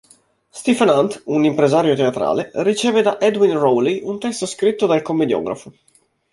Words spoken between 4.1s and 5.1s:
testo scritto dal